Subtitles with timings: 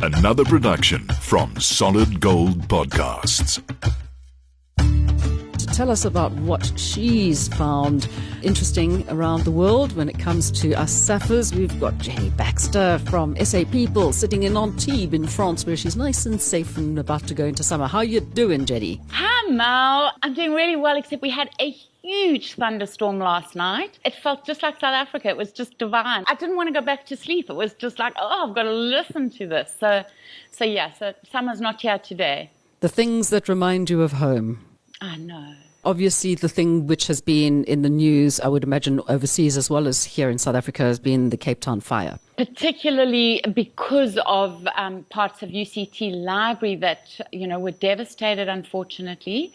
[0.00, 3.60] Another production from Solid Gold Podcasts.
[4.76, 8.08] to tell us about what she's found
[8.44, 11.52] interesting around the world when it comes to us Sappers.
[11.52, 16.26] We've got Jenny Baxter from SA People sitting in Antibes in France where she's nice
[16.26, 17.88] and safe and about to go into summer.
[17.88, 19.00] How you doing, Jenny?
[19.10, 20.12] Hi, Mal.
[20.22, 21.76] I'm doing really well, except we had a
[22.08, 23.98] huge thunderstorm last night.
[24.04, 25.28] It felt just like South Africa.
[25.28, 26.24] It was just divine.
[26.26, 27.50] I didn't want to go back to sleep.
[27.50, 29.76] It was just like, oh, I've got to listen to this.
[29.78, 30.04] So,
[30.50, 32.50] so yeah, so summer's not here today.
[32.80, 34.64] The things that remind you of home.
[35.00, 35.54] I know.
[35.84, 39.86] Obviously, the thing which has been in the news, I would imagine overseas as well
[39.86, 42.18] as here in South Africa, has been the Cape Town fire.
[42.38, 48.48] particularly because of um, parts of UCT library that you know were devastated.
[48.48, 49.52] Unfortunately,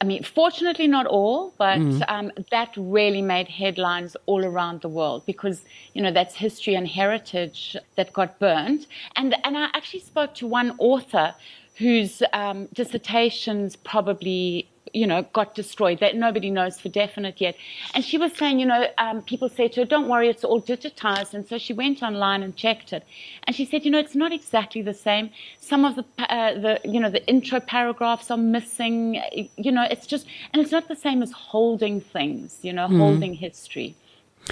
[0.00, 5.26] I mean, fortunately not all, but um, that really made headlines all around the world
[5.26, 8.86] because you know that's history and heritage that got burnt.
[9.16, 11.34] And and I actually spoke to one author
[11.76, 16.00] whose um, dissertations probably you know, got destroyed.
[16.00, 17.56] That nobody knows for definite yet.
[17.94, 20.60] And she was saying, you know, um, people said to her, "Don't worry, it's all
[20.60, 23.04] digitized." And so she went online and checked it,
[23.44, 25.30] and she said, you know, it's not exactly the same.
[25.60, 29.20] Some of the, uh, the, you know, the intro paragraphs are missing.
[29.56, 32.58] You know, it's just, and it's not the same as holding things.
[32.62, 33.94] You know, holding history.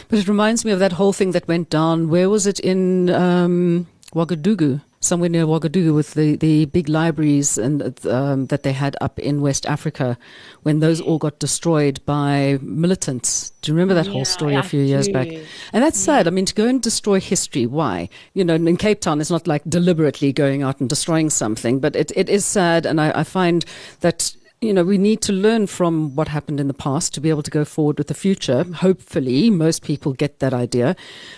[0.08, 2.08] But it reminds me of that whole thing that went down.
[2.08, 4.80] Where was it in um, Ouagadougou?
[5.00, 9.40] Somewhere near Ouagadougou, with the, the big libraries and um, that they had up in
[9.40, 10.18] West Africa,
[10.64, 13.50] when those all got destroyed by militants.
[13.62, 15.28] Do you remember that whole story a I few years back?
[15.72, 16.26] And that's sad.
[16.26, 18.08] I mean, to go and destroy history, why?
[18.34, 21.94] You know, in Cape Town, it's not like deliberately going out and destroying something, but
[21.94, 22.86] it, it is sad.
[22.86, 23.64] And I, I find
[24.00, 27.30] that, you know, we need to learn from what happened in the past to be
[27.30, 28.64] able to go forward with the future.
[28.64, 30.96] Hopefully, most people get that idea.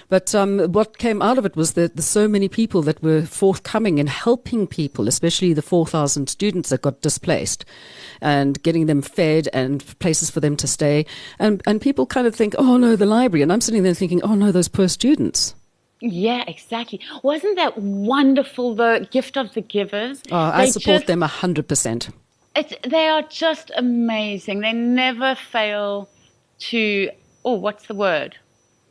[0.09, 3.23] But um, what came out of it was that there's so many people that were
[3.23, 7.67] forthcoming and helping people, especially the 4,000 students that got displaced
[8.23, 11.05] and getting them fed and places for them to stay.
[11.39, 13.43] And, and people kind of think, oh no, the library.
[13.43, 15.55] And I'm sitting there thinking, oh no, those poor students.
[16.01, 17.01] Yeah, exactly.
[17.23, 18.75] Wasn't that wonderful?
[18.77, 20.23] The gift of the givers.
[20.33, 22.11] Oh, I They support just- them 100%.
[22.57, 24.61] It's, they are just amazing.
[24.61, 26.09] They never fail
[26.61, 27.11] to,
[27.45, 28.37] oh, what's the word?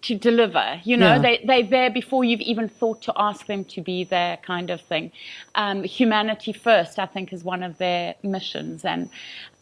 [0.04, 0.80] To deliver.
[0.86, 1.20] You know, Yeah.
[1.20, 4.80] they, they're there before you've even thought to ask them to be there, kind of
[4.80, 5.12] thing.
[5.56, 8.86] Um, humanity first, I think, is one of their missions.
[8.86, 9.10] And,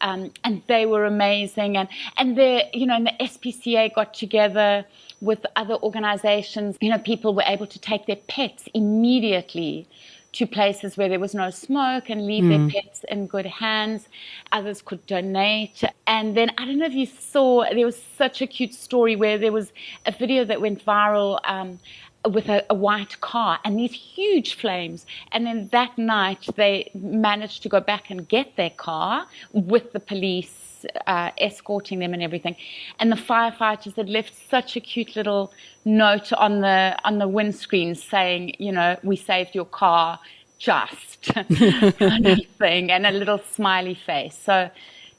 [0.00, 1.76] um, and they were amazing.
[1.76, 1.88] And,
[2.18, 4.84] and the, you know, and the SPCA got together
[5.20, 6.76] with other organizations.
[6.80, 9.88] You know, people were able to take their pets immediately
[10.38, 14.08] to places where there was no smoke and leave their pets in good hands.
[14.52, 15.82] Others could donate.
[16.06, 19.36] And then I don't know if you saw, there was such a cute story where
[19.36, 19.72] there was
[20.06, 21.40] a video that went viral.
[21.44, 21.80] Um,
[22.24, 25.06] with a, a white car and these huge flames.
[25.32, 30.00] And then that night they managed to go back and get their car with the
[30.00, 30.57] police
[31.06, 32.56] uh, escorting them and everything.
[32.98, 35.52] And the firefighters had left such a cute little
[35.84, 40.18] note on the on the windscreen saying, you know, we saved your car
[40.58, 44.36] just kind of thing, and a little smiley face.
[44.36, 44.70] So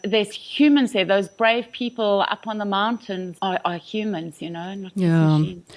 [0.04, 1.06] there's humans there.
[1.06, 5.38] Those brave people up on the mountains are, are humans, you know, not just Yeah.
[5.38, 5.68] machines.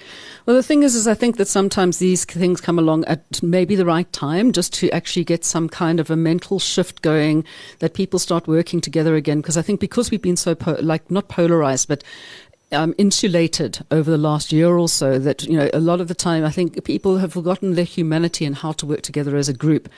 [0.45, 3.75] Well, the thing is, is I think that sometimes these things come along at maybe
[3.75, 7.45] the right time, just to actually get some kind of a mental shift going,
[7.79, 9.41] that people start working together again.
[9.41, 12.03] Because I think because we've been so po- like not polarized, but
[12.73, 16.15] um, insulated over the last year or so, that you know a lot of the
[16.15, 19.53] time I think people have forgotten their humanity and how to work together as a
[19.53, 19.89] group.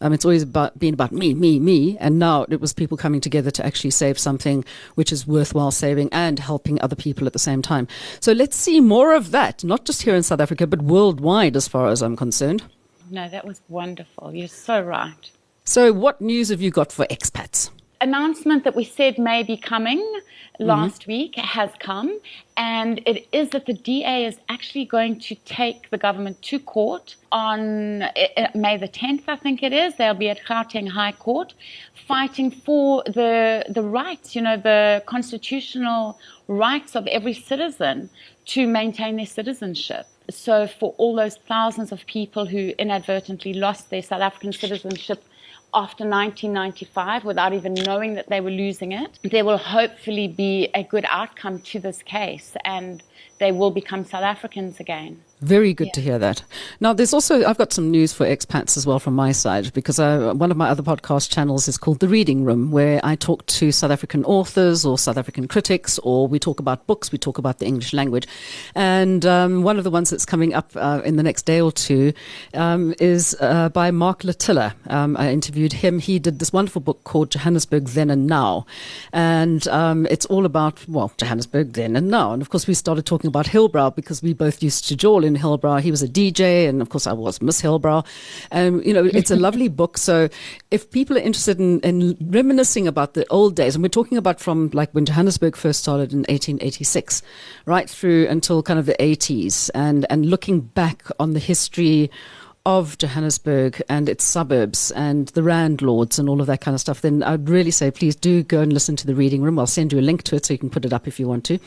[0.00, 3.20] Um, it's always about been about me, me, me, and now it was people coming
[3.20, 7.38] together to actually save something which is worthwhile saving and helping other people at the
[7.38, 7.86] same time.
[8.20, 11.68] So let's see more of that, not just here in South Africa, but worldwide, as
[11.68, 12.64] far as I'm concerned.
[13.10, 14.34] No, that was wonderful.
[14.34, 15.30] You're so right.
[15.64, 17.70] So, what news have you got for expats?
[18.02, 20.02] Announcement that we said may be coming
[20.58, 22.20] last week has come,
[22.56, 27.16] and it is that the DA is actually going to take the government to court
[27.30, 29.94] on uh, uh, May the 10th, I think it is.
[29.96, 31.54] They'll be at Gauteng High Court
[32.06, 38.10] fighting for the, the rights, you know, the constitutional rights of every citizen
[38.46, 40.06] to maintain their citizenship.
[40.30, 45.24] So, for all those thousands of people who inadvertently lost their South African citizenship
[45.74, 49.18] after 1995 without even knowing that they were losing it.
[49.22, 53.02] There will hopefully be a good outcome to this case and
[53.38, 55.22] they will become South Africans again.
[55.42, 55.92] Very good Yeah.
[55.94, 56.42] to hear that.
[56.80, 59.98] Now, there's also, I've got some news for expats as well from my side because
[59.98, 63.44] uh, one of my other podcast channels is called The Reading Room, where I talk
[63.46, 67.38] to South African authors or South African critics, or we talk about books, we talk
[67.38, 68.26] about the English language.
[68.76, 71.72] And um, one of the ones that's coming up uh, in the next day or
[71.72, 72.12] two
[72.54, 74.74] um, is uh, by Marc Latilla.
[74.86, 75.98] Um, I interviewed him.
[75.98, 78.64] He did this wonderful book called Johannesburg Then and Now.
[79.12, 82.32] And um, it's all about, well, Johannesburg then and now.
[82.32, 85.31] And of course, we started talking about Hillbrow because we both used to jawl in
[85.36, 85.80] Hillbrow.
[85.80, 88.04] He was a DJ, and of course, I was Miss Hillbrow.
[88.50, 89.98] Um, you know, it's a lovely book.
[89.98, 90.28] So
[90.70, 94.40] if people are interested in, in reminiscing about the old days, and we're talking about
[94.40, 97.22] from like when Johannesburg first started in 1886,
[97.66, 102.10] right through until kind of the 80s, and, and looking back on the history
[102.64, 107.00] of Johannesburg and its suburbs and the landlords and all of that kind of stuff,
[107.00, 109.58] then I'd really say please do go and listen to the reading room.
[109.58, 111.26] I'll send you a link to it so you can put it up if you
[111.26, 111.58] want to.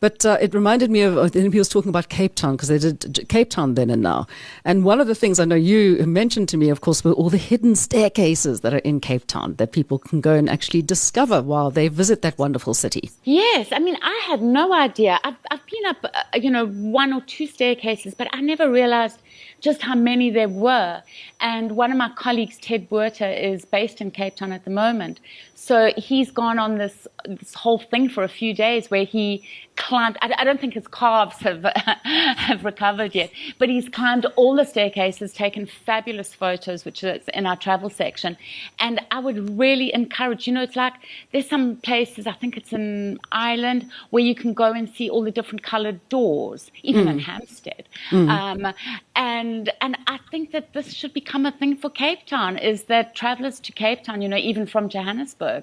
[0.00, 2.78] But uh, it reminded me of, then he was talking about Cape Town because they
[2.78, 4.28] did Cape Town then and now.
[4.64, 7.30] And one of the things I know you mentioned to me, of course, were all
[7.30, 11.42] the hidden staircases that are in Cape Town that people can go and actually discover
[11.42, 13.10] while they visit that wonderful city.
[13.24, 15.18] Yes, I mean, I had no idea.
[15.24, 19.18] I've, I've been up, uh, you know, one or two staircases, but I never realized
[19.60, 21.02] just how many there were.
[21.40, 25.20] And one of my colleagues, Ted Buerta, is based in Cape Town at the moment.
[25.68, 30.16] So he's gone on this this whole thing for a few days where he climbed.
[30.22, 31.62] I, I don't think his calves have
[32.04, 37.44] have recovered yet, but he's climbed all the staircases, taken fabulous photos, which is in
[37.44, 38.38] our travel section.
[38.78, 40.46] And I would really encourage.
[40.46, 40.94] You know, it's like
[41.32, 42.26] there's some places.
[42.26, 46.00] I think it's in Ireland where you can go and see all the different coloured
[46.08, 47.84] doors, even in Hampstead.
[48.30, 48.72] Um,
[49.16, 52.56] and and I think that this should become a thing for Cape Town.
[52.56, 55.57] Is that travellers to Cape Town, you know, even from Johannesburg,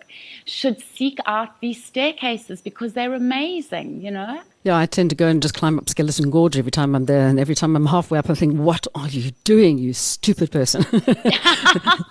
[0.46, 4.02] should seek out these staircases because they're amazing.
[4.02, 4.42] You know.
[4.64, 7.28] Yeah, I tend to go and just climb up Skeleton Gorge every time I'm there.
[7.28, 10.84] And every time I'm halfway up, I think, what are you doing, you stupid person?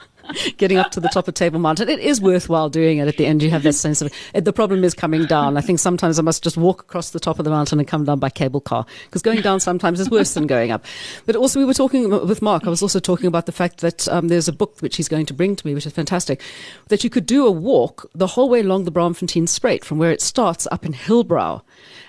[0.56, 1.88] Getting up to the top of Table Mountain.
[1.88, 3.42] It is worthwhile doing it at the end.
[3.42, 4.44] You have that sense of it.
[4.44, 5.56] The problem is coming down.
[5.56, 8.04] I think sometimes I must just walk across the top of the mountain and come
[8.04, 10.84] down by cable car because going down sometimes is worse than going up.
[11.26, 12.66] But also, we were talking with Marc.
[12.66, 15.26] I was also talking about the fact that um, there's a book which he's going
[15.26, 16.40] to bring to me, which is fantastic,
[16.88, 20.10] that you could do a walk the whole way along the Braamfontein Spruit from where
[20.10, 21.62] it starts up in Hillbrow.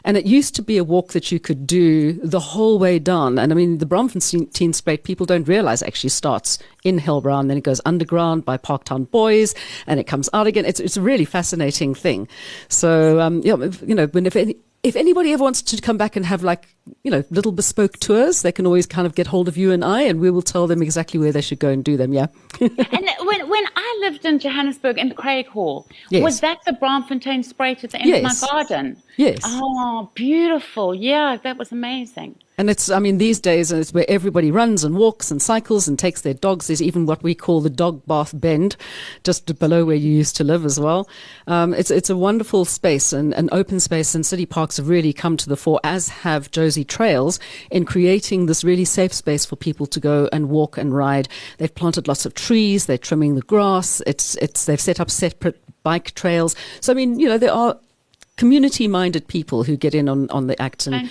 [0.06, 3.40] And it used to be a walk that you could do the whole way down.
[3.40, 7.63] And I mean, the Braamfontein Spruit, people don't realize actually starts in Hillbrow then it
[7.63, 9.56] goes underground by Parktown Boys
[9.88, 10.63] and it comes out again.
[10.63, 12.28] It's, it's a really fascinating thing.
[12.69, 14.56] So, um, yeah, if- you know, when if any,
[14.86, 16.68] if anybody ever wants to come back and have like,
[17.04, 19.84] you know, little bespoke tours, they can always kind of get hold of you and
[19.84, 22.14] I, and we will tell them exactly where they should go and do them.
[22.14, 22.28] Yeah.
[22.62, 26.24] and when when I lived in Johannesburg in Craighall, Yes.
[26.24, 28.44] was that the Braamfontein Spruit at the end Yes.
[28.44, 28.98] of my garden?
[29.18, 29.40] Yes.
[29.44, 30.94] Oh, beautiful!
[30.94, 32.36] Yeah, that was amazing.
[32.57, 36.00] And it's, I mean, these days it's where everybody runs and walks and cycles and
[36.00, 36.68] takes their dogs.
[36.68, 38.78] There's even what we call the dog bath bend,
[39.24, 41.10] just below where you used to live as well.
[41.48, 45.13] Um, it's, it's a wonderful space and an open space and city parks have really
[45.13, 47.40] come to the fore, as have Jozi Trails
[47.72, 51.28] in creating this really safe space for people to go and walk and ride.
[51.58, 52.86] They've planted lots of trees.
[52.86, 54.01] They're trimming the grass.
[54.08, 56.56] It's, it's, they've set up separate bike trails.
[56.80, 57.78] So, I mean, you know, there are
[58.38, 61.10] community minded people who get in on, on the act and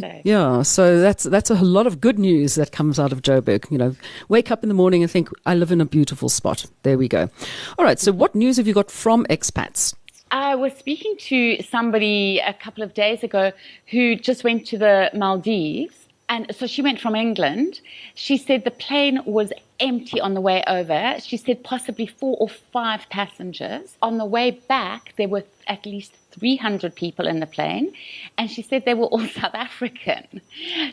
[0.00, 0.22] Fantastic.
[0.24, 3.70] yeah, so that's that's a lot of good news that comes out of Joburg.
[3.70, 3.96] You know,
[4.28, 6.66] wake up in the morning and think, I live in a beautiful spot.
[6.82, 7.28] There we go.
[7.78, 7.98] All right.
[7.98, 9.94] So, what news have you got from expats?
[10.30, 13.52] I was speaking to somebody a couple of days ago
[13.86, 15.94] who just went to the Maldives.
[16.28, 17.80] And so she went from England.
[18.16, 21.16] She said the plane was empty on the way over.
[21.20, 23.96] She said possibly four or five passengers.
[24.02, 27.92] On the way back, there were at least 300 people in the plane.
[28.38, 30.40] And she said they were all South African.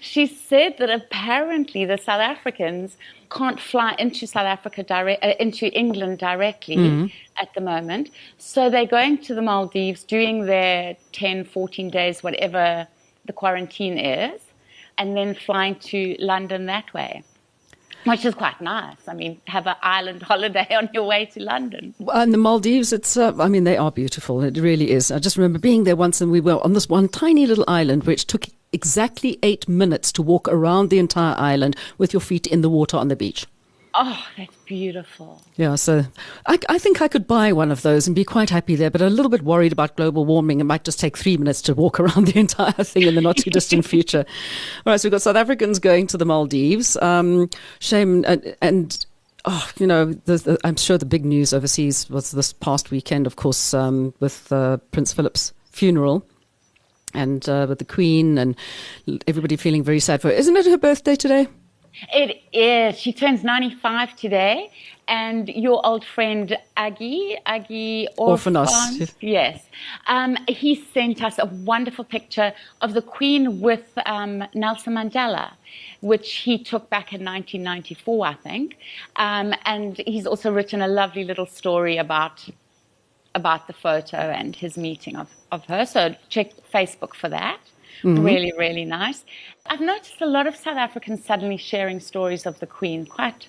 [0.02, 2.98] She said that apparently the South Africans
[3.30, 8.10] can't fly into South Africa direct, uh, into England directly at the moment.
[8.38, 12.88] So they're going to the Maldives, doing their 10, 14 days, whatever
[13.26, 14.42] the quarantine is,
[14.98, 17.24] and then flying to London that way.
[18.06, 18.98] Which is quite nice.
[19.08, 21.94] I mean, have an island holiday on your way to London.
[22.14, 24.44] And the Maldives, it's, uh, I mean, they are beautiful.
[24.44, 25.12] It really is.
[25.12, 28.04] I just remember being there once and we were on this one tiny little island
[28.04, 32.62] which took exactly eight minutes to walk around the entire island with your feet in
[32.62, 33.46] the water on the beach.
[33.96, 35.44] Oh, that's beautiful.
[35.56, 36.04] Yeah, so
[36.48, 39.02] I, I think I could buy one of those and be quite happy there, but
[39.02, 40.60] a little bit worried about global warming.
[40.60, 43.38] It might just take three minutes to walk around the entire thing in the not
[43.38, 44.26] too distant future.
[44.28, 46.98] All right, so we've got South Africans going to the Maldives.
[46.98, 49.06] Um, shame, and, and
[49.46, 53.28] oh, you know, the, the, I'm sure the big news overseas was this past weekend,
[53.28, 56.26] of course, um, with uh, Prince Philip's funeral.
[57.14, 58.56] and uh, with the Queen and
[59.28, 60.34] everybody feeling very sad for her.
[60.34, 61.48] Isn't it her birthday today?
[62.14, 63.00] It is.
[63.00, 64.72] She turns 95 today.
[65.08, 69.66] And your old friend Aggie, Aggie Orphanos, Orphanos yes,
[70.08, 75.52] um, he sent us a wonderful picture of the Queen with um, Nelson Mandela,
[76.00, 78.78] which he took back in 1994, I think.
[79.18, 82.48] Um, and he's also written a lovely little story about
[83.36, 85.86] about the photo and his meeting of, of her.
[85.86, 87.60] So check Facebook for that.
[88.02, 88.24] Mm-hmm.
[88.24, 89.26] Really, really nice.
[89.66, 93.06] I've noticed a lot of South Africans suddenly sharing stories of the Queen.
[93.06, 93.48] Quite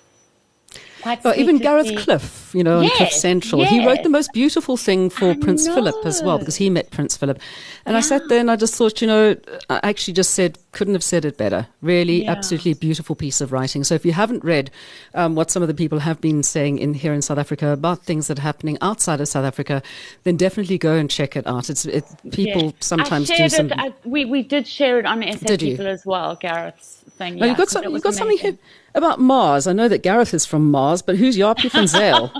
[1.23, 1.95] well, even Gareth.
[1.97, 3.69] Cliff, you know, yes, on Cliff Central, yes.
[3.69, 5.75] he wrote the most beautiful thing for I Prince know.
[5.75, 7.39] Philip as well, because he met Prince Philip.
[7.85, 7.99] And yeah.
[7.99, 9.35] I sat there and I just thought, you know,
[9.69, 11.67] I actually just said, couldn't have said it better.
[11.81, 12.31] Really, yeah.
[12.31, 13.83] absolutely beautiful piece of writing.
[13.83, 14.71] So if you haven't read
[15.13, 18.03] um, what some of the people have been saying in here in South Africa about
[18.03, 19.83] things that are happening outside of South Africa,
[20.23, 21.69] then definitely go and check it out.
[21.69, 22.71] It's it, people yeah.
[22.79, 23.71] sometimes do some.
[23.73, 27.35] I, we we did share it on SA People as well, Gareth's thing.
[27.35, 28.57] Oh, yeah, you've got, some, you've got something here
[28.93, 29.67] about Mars.
[29.67, 32.31] I know that Gareth is from Mars, but who's Japie van Zyl?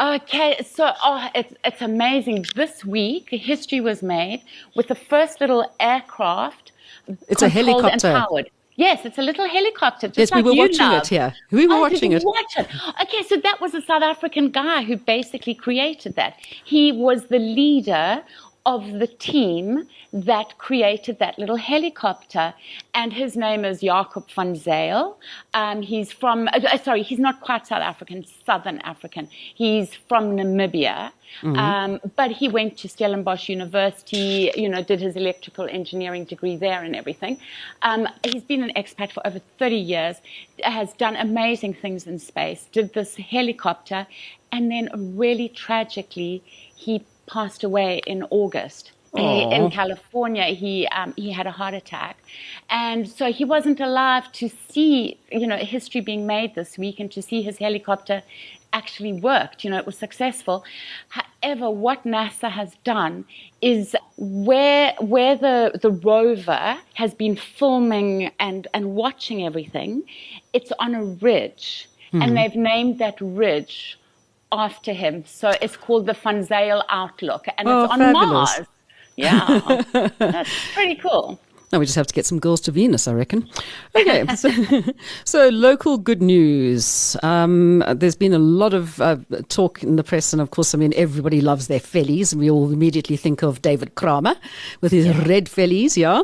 [0.00, 2.46] okay, so oh, it's, it's amazing.
[2.54, 4.42] This week, history was made
[4.74, 6.72] with the first little aircraft.
[7.28, 8.26] It's a helicopter.
[8.76, 10.10] Yes, it's a little helicopter.
[10.14, 11.02] yes, like we were watching love.
[11.02, 11.34] it here.
[11.50, 12.22] We were oh, watching it.
[12.22, 12.68] Watch it.
[13.02, 16.34] Okay, so that was a South African guy who basically created that.
[16.64, 18.22] He was the leader
[18.66, 22.52] of the team that created that little helicopter.
[22.94, 25.16] And his name is Jacob van Zyl.
[25.54, 29.28] Um, he's from, uh, uh, sorry, he's not quite South African, Southern African.
[29.54, 31.12] He's from Namibia.
[31.42, 31.56] Mm-hmm.
[31.56, 36.82] Um, but he went to Stellenbosch University, you know, did his electrical engineering degree there
[36.82, 37.38] and everything.
[37.82, 40.16] Um, he's been an expat for over 30 years,
[40.62, 44.06] has done amazing things in space, did this helicopter,
[44.50, 46.42] and then really tragically,
[46.74, 48.92] he passed away in August.
[49.56, 52.18] in California, he um, he had a heart attack,
[52.68, 57.10] and so he wasn't alive to see you know history being made this week and
[57.12, 58.22] to see his helicopter
[58.72, 59.64] actually worked.
[59.64, 60.64] You know, it was successful.
[61.08, 63.24] However, what NASA has done
[63.62, 70.02] is where where the the rover has been filming and and watching everything,
[70.52, 72.22] it's on a ridge, mm-hmm.
[72.22, 73.98] and they've named that ridge
[74.52, 75.24] after him.
[75.26, 78.30] So it's called the Van Zyl Outlook, and oh, it's on fabulous.
[78.30, 78.66] Mars.
[79.16, 79.82] Yeah,
[80.18, 81.38] that's pretty cool.
[81.72, 83.48] Now we just have to get some girls to Venus, I reckon.
[83.96, 84.50] Okay, so,
[85.24, 87.16] so, local good news.
[87.24, 89.16] Um, there's been a lot of uh,
[89.48, 92.48] talk in the press, and of course, I mean, everybody loves their vellies, and we
[92.48, 94.36] all immediately think of David Kramer
[94.80, 95.26] with his yeah.
[95.26, 96.22] red vellies, yeah.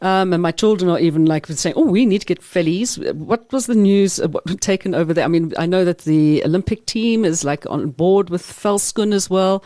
[0.00, 3.52] Um, and my children are even like saying, "Oh, we need to get vellies." What
[3.52, 4.28] was the news uh,
[4.60, 5.24] taken over there?
[5.24, 9.28] I mean, I know that the Olympic team is like on board with Veldskoen as
[9.28, 9.64] well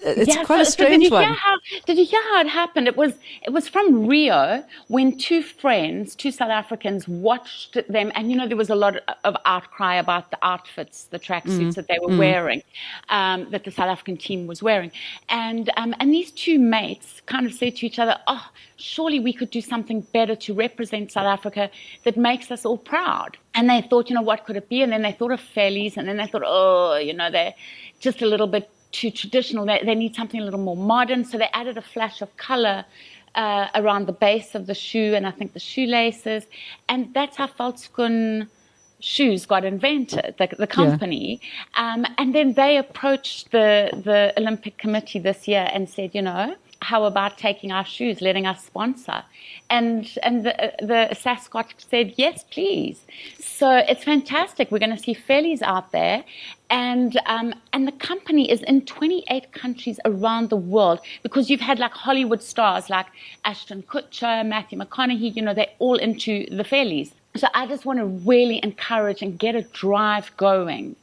[0.00, 1.34] it's yeah, quite so, a strange so did one.
[1.34, 2.86] How, did you hear how it happened?
[2.86, 8.30] It was it was from Rio when two friends, two South Africans, watched them, and
[8.30, 11.74] you know there was a lot of outcry about the outfits, the tracksuits mm.
[11.74, 12.18] that they were mm.
[12.18, 12.62] wearing,
[13.08, 14.92] um, that the South African team was wearing,
[15.28, 19.32] and um, and these two mates kind of said to each other, "Oh, surely we
[19.32, 21.70] could do something better to represent South Africa
[22.04, 24.82] that makes us all proud." And they thought, you know, what could it be?
[24.82, 27.54] And then they thought of Vellies, and then they thought, oh, you know, they're
[27.98, 29.66] just a little bit too traditional.
[29.66, 31.24] They, they need something a little more modern.
[31.24, 32.84] So they added a flash of color
[33.34, 36.46] uh, around the base of the shoe and I think the shoelaces.
[36.88, 38.48] And that's how Veldskoen
[39.00, 41.40] shoes got invented, the, the company.
[41.76, 41.92] Yeah.
[41.94, 46.56] Um, and then they approached the, the Olympic Committee this year and said, you know,
[46.80, 49.22] how about taking our shoes, letting us sponsor?
[49.70, 53.04] And and the, the SASCOC said yes, please.
[53.38, 54.70] So it's fantastic.
[54.70, 56.24] We're going to see Vellies out there,
[56.70, 61.78] and um, and the company is in 28 countries around the world because you've had
[61.78, 63.06] like Hollywood stars like
[63.44, 65.34] Ashton Kutcher, Matthew McConaughey.
[65.34, 67.12] You know, they're all into the Vellies.
[67.36, 70.96] So I just want to really encourage and get a drive going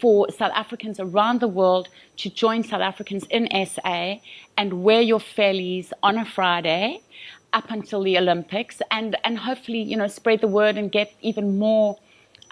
[0.00, 1.88] for South Africans around the world
[2.18, 4.16] to join South Africans in SA
[4.56, 7.00] and wear your vellies on a Friday
[7.52, 11.58] up until the Olympics and, and hopefully, you know, spread the word and get even
[11.58, 11.98] more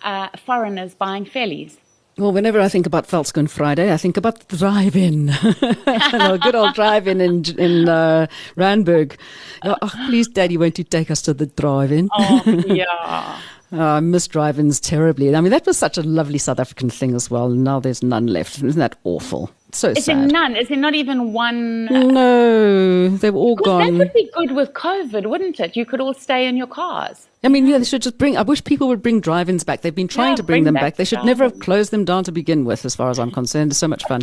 [0.03, 1.77] uh, foreigners buying vellies.
[2.19, 5.29] Well, whenever I think about Veldskoen Friday, I think about the drive-in,
[6.17, 8.27] a good old drive-in in in uh,
[8.57, 9.19] Randburg.
[9.63, 9.77] Oh,
[10.07, 12.09] please, Daddy, won't you take us to the drive-in?
[12.17, 13.39] Oh, yeah.
[13.73, 15.35] Oh, I miss drive-ins terribly.
[15.35, 17.49] I mean, that was such a lovely South African thing as well.
[17.49, 18.63] Now there's none left.
[18.63, 19.51] Isn't that awful?
[19.73, 20.17] So Is sad.
[20.17, 20.57] there none?
[20.57, 21.87] Is there not even one?
[21.87, 25.77] No, they were all Well, that would be good with COVID, wouldn't it?
[25.77, 27.27] You could all stay in your cars.
[27.45, 28.37] I mean, yeah, they should just bring.
[28.37, 29.83] I wish people would bring drive-ins back.
[29.83, 30.97] They've been trying Yeah, to bring, bring them back.
[30.97, 33.71] They should never have closed them down to begin with, as far as I'm concerned.
[33.73, 34.23] It's so much fun.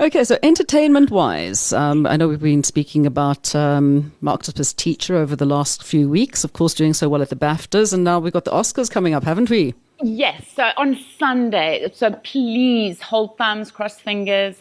[0.00, 5.34] okay, so entertainment-wise, um, I know we've been speaking about um, my octopus teacher over
[5.36, 6.44] the last few weeks.
[6.44, 9.12] Of course, doing so well at the BAFTAs, and now we've got the Oscars coming
[9.12, 9.74] up, haven't we?
[10.02, 11.90] Yes, so on Sunday.
[11.92, 14.56] So please hold thumbs, cross fingers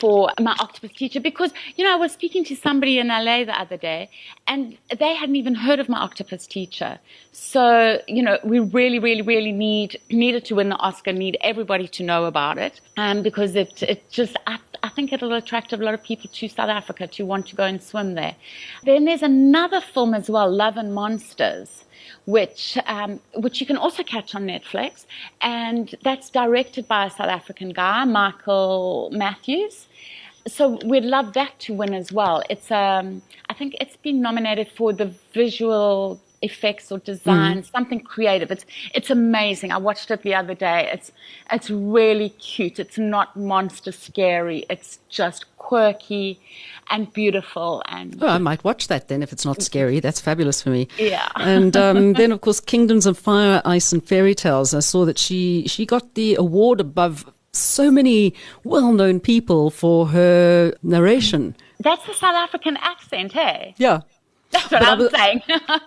[0.00, 3.56] for my octopus teacher because, you know, I was speaking to somebody in LA the
[3.56, 4.10] other day
[4.48, 6.98] and they hadn't even heard of my octopus teacher.
[7.32, 11.86] So, you know, we really, really, really need, needed to win the Oscar, need everybody
[11.88, 12.80] to know about it.
[12.96, 14.36] Um, because it, it just,
[14.82, 17.64] I think it'll attract a lot of people to South Africa to want to go
[17.64, 18.36] and swim there.
[18.84, 21.84] Then there's another film as well, Love and Monsters
[22.26, 25.06] which um, which you can also catch on Netflix,
[25.40, 29.86] and that's directed by a South African guy, Michael Matthews.
[30.46, 32.42] So we'd love that to win as well.
[32.48, 38.50] It's um, I think it's been nominated for the visual effects or design, something creative.
[38.50, 39.72] It's it's amazing.
[39.72, 40.88] I watched it the other day.
[40.92, 41.12] It's
[41.52, 42.78] it's really cute.
[42.78, 44.64] It's not monster scary.
[44.70, 46.40] It's just quirky
[46.90, 50.00] and beautiful and Oh, I might watch that then if it's not scary.
[50.00, 50.88] That's fabulous for me.
[50.98, 51.28] Yeah.
[51.36, 54.74] and um, then, of course, Kingdoms of Fire, Ice, and Fairy Tales.
[54.74, 58.32] I saw that she she got the award above so many
[58.64, 61.54] well-known people for her narration.
[61.80, 63.74] that's the South African accent, hey?
[63.76, 64.00] Yeah.
[64.50, 65.42] That's what But I I'm was- saying.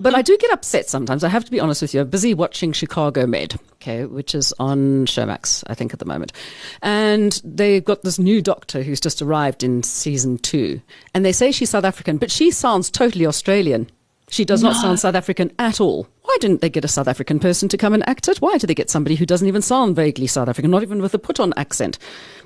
[0.00, 1.22] But I do get upset sometimes.
[1.22, 2.00] I have to be honest with you.
[2.00, 6.32] I'm busy watching Chicago Med, okay, which is on Showmax, I think, at the moment.
[6.82, 10.80] And they've got this new doctor who's just arrived in season two.
[11.14, 13.88] And they say she's South African, but she sounds totally Australian.
[14.28, 16.06] She does not sound South African at all.
[16.22, 18.38] Why didn't they get a South African person to come and act it?
[18.38, 21.14] Why did they get somebody who doesn't even sound vaguely South African, not even with
[21.14, 21.98] a put on accent?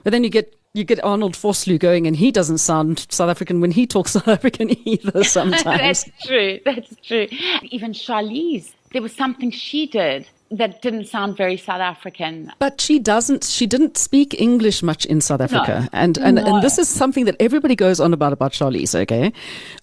[0.03, 3.61] But then you get you get Arnold Vosloo going and he doesn't sound South African
[3.61, 5.65] when he talks South African either sometimes.
[5.65, 6.59] That's true.
[6.65, 7.29] That's true.
[7.63, 12.53] Even Charlize, there was something she did that didn't sound very South African.
[12.59, 13.45] But she doesn't.
[13.45, 16.45] She didn't speak English much in South Africa, and and, No.
[16.45, 18.95] and this is something that everybody goes on about about Charlize.
[18.95, 19.33] Okay,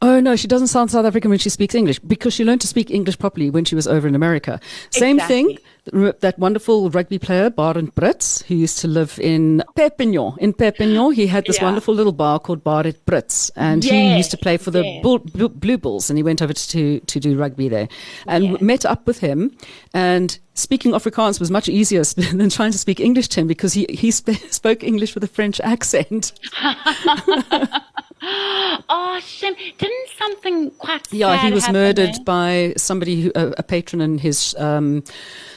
[0.01, 2.67] oh no, she doesn't sound South African when she speaks English because she learned to
[2.67, 4.59] speak English properly when she was over in America.
[4.91, 5.57] Same thing.
[5.91, 10.33] That wonderful rugby player Barend Brits, who used to live in Perpignan.
[10.37, 11.63] In Perpignan, he had this Yeah.
[11.65, 15.01] wonderful little bar called Barend Brits, and he used to play for the yes.
[15.01, 17.87] Bull, Blue, Blue Bulls, and he went over to to do rugby there,
[18.27, 18.57] and Yeah.
[18.61, 19.51] met up with him.
[19.91, 22.03] And speaking Afrikaans was much easier
[22.33, 25.27] than trying to speak English to him because he he sp- spoke English with a
[25.27, 26.33] French accent.
[28.23, 29.55] Oh, shame.
[29.79, 32.23] Didn't something quite Yeah, he was murdered there?
[32.23, 35.03] by somebody, who, a, a patron in his um,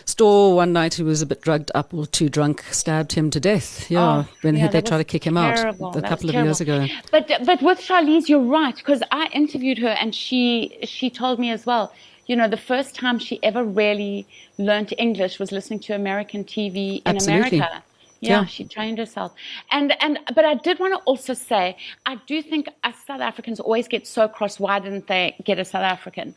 [0.06, 3.40] store one night who was a bit drugged up or too drunk, stabbed him to
[3.40, 3.90] death.
[3.90, 5.88] Yeah, Oh, when yeah, they tried to kick him terrible.
[5.88, 6.86] out a That couple of years ago.
[7.10, 11.50] But but with Charlize, you're right because I interviewed her and she she told me
[11.50, 11.92] as well.
[12.26, 14.26] You know, the first time she ever really
[14.58, 17.58] learned English was listening to American TV in Absolutely.
[17.58, 17.82] America.
[18.20, 18.44] Yeah, Yeah.
[18.46, 19.32] she trained herself.
[19.70, 23.60] And and but I did want to also say I do think us South Africans
[23.60, 24.58] always get so cross.
[24.58, 26.34] Why didn't they get a South African?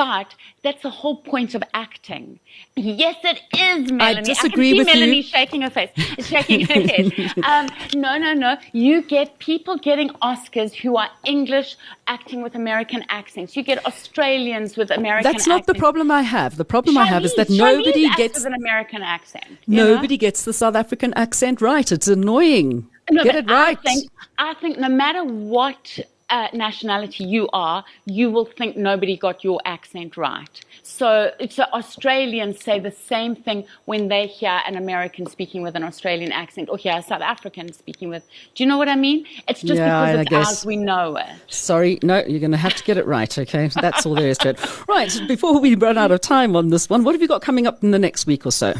[0.00, 2.40] But that's the whole point of acting.
[2.74, 4.22] Yes, it is, Melanie.
[4.22, 4.94] disagree I can see with you.
[4.94, 5.90] Melanie shaking her face,
[6.24, 7.34] shaking her head.
[7.50, 8.56] Um, no, no, no.
[8.72, 13.54] You get people getting Oscars who are English acting with American accents.
[13.58, 15.26] You get Australians with American.
[15.26, 15.44] Accents.
[15.44, 16.56] That's not the problem I have.
[16.56, 19.44] The problem I have is that nobody acts gets an American accent.
[19.66, 19.96] you know?
[19.96, 21.92] nobody gets the South African accent right.
[21.92, 22.88] It's annoying.
[23.10, 23.76] No, Get it right.
[23.76, 25.98] I think, I think no matter what
[26.30, 30.60] uh, nationality you are, you will think nobody got your accent right.
[30.82, 35.84] So, so Australians say the same thing when they hear an American speaking with an
[35.84, 38.26] Australian accent or hear a South African speaking with.
[38.54, 39.26] Do you know what I mean?
[39.48, 40.48] It's just Yeah, I because it's guess.
[40.48, 41.26] ours, we know it.
[41.48, 43.68] Sorry, no, you're going to have to get it right, okay?
[43.68, 44.88] That's all there is to it.
[44.88, 47.66] Right, before we run out of time on this one, what have you got coming
[47.66, 48.74] up in the next week or so?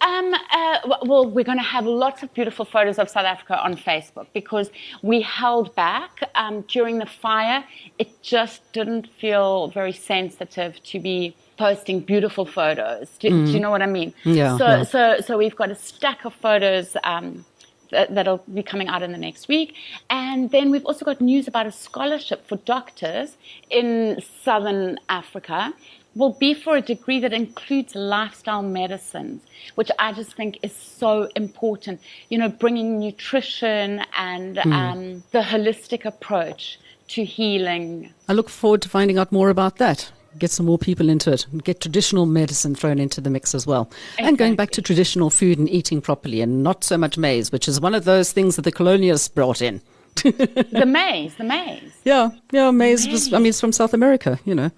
[0.00, 3.76] Um, uh, well, we're going to have lots of beautiful photos of South Africa on
[3.76, 4.70] Facebook because
[5.02, 7.64] we held back um, during the fire.
[7.98, 13.08] It just didn't feel very sensitive to be posting beautiful photos.
[13.18, 14.12] Do, do you know what I mean?
[14.24, 14.82] Yeah, So, yeah.
[14.82, 16.96] so, so we've got a stack of photos.
[17.04, 17.44] Um,
[17.92, 19.74] that'll be coming out in the next week.
[20.08, 23.36] And then we've also got news about a scholarship for doctors
[23.70, 25.74] in Southern Africa.
[26.14, 29.40] Will be for a degree that includes lifestyle medicines,
[29.76, 32.00] which I just think is so important.
[32.28, 38.12] You know, bringing nutrition and um, the holistic approach to healing.
[38.28, 40.12] I look forward to finding out more about that.
[40.38, 43.88] get some more people into it, get traditional medicine thrown into the mix as well.
[43.90, 44.26] Exactly.
[44.26, 47.68] And going back to traditional food and eating properly and not so much maize, which
[47.68, 49.80] is one of those things that the colonialists brought in.
[50.22, 51.92] the maize, the maize.
[52.04, 53.12] Yeah, yeah, maize, maize.
[53.12, 54.70] was, I mean, it's from South America, you know.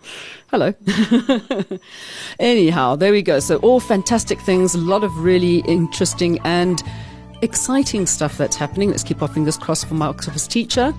[0.49, 0.73] Hello.
[2.39, 3.41] Anyhow, there we go.
[3.41, 6.83] So, all fantastic things, a lot of really interesting and
[7.43, 8.91] exciting stuff that's happening.
[8.91, 10.95] Let's keep our fingers crossed for my octopus teacher.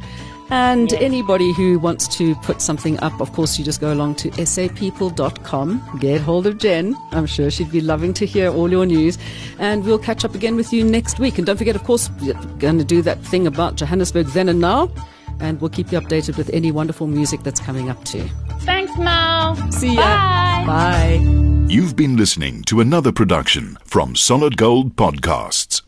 [0.49, 1.01] And yes.
[1.01, 5.97] anybody who wants to put something up, of course, you just go along to sapeople.com,
[5.99, 6.95] get hold of Jen.
[7.11, 9.17] I'm sure she'd be loving to hear all your news.
[9.57, 11.37] And we'll catch up again with you next week.
[11.37, 14.61] And don't forget, of course, we're going to do that thing about Johannesburg then and
[14.61, 14.91] now.
[15.39, 18.27] And we'll keep you updated with any wonderful music that's coming up too.
[18.59, 19.55] Thanks, Mal.
[19.71, 20.01] See ya.
[20.01, 20.63] Bye.
[20.67, 21.45] Bye.
[21.67, 25.84] You've been listening to another production from Solid Gold Podcast.